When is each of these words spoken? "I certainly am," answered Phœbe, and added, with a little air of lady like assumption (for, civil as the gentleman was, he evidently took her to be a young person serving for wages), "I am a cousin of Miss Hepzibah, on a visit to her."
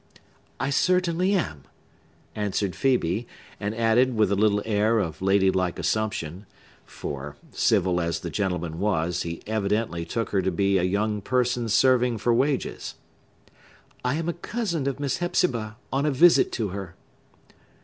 "I 0.59 0.71
certainly 0.71 1.33
am," 1.33 1.65
answered 2.33 2.71
Phœbe, 2.71 3.27
and 3.59 3.75
added, 3.75 4.15
with 4.15 4.31
a 4.31 4.35
little 4.35 4.63
air 4.65 4.97
of 4.97 5.21
lady 5.21 5.51
like 5.51 5.77
assumption 5.77 6.47
(for, 6.85 7.35
civil 7.51 8.01
as 8.01 8.21
the 8.21 8.31
gentleman 8.31 8.79
was, 8.79 9.21
he 9.21 9.43
evidently 9.45 10.03
took 10.03 10.31
her 10.31 10.41
to 10.41 10.49
be 10.51 10.79
a 10.79 10.83
young 10.83 11.21
person 11.21 11.69
serving 11.69 12.17
for 12.17 12.33
wages), 12.33 12.95
"I 14.03 14.15
am 14.15 14.27
a 14.27 14.33
cousin 14.33 14.87
of 14.87 14.99
Miss 14.99 15.17
Hepzibah, 15.17 15.77
on 15.93 16.07
a 16.07 16.11
visit 16.11 16.51
to 16.53 16.69
her." 16.69 16.95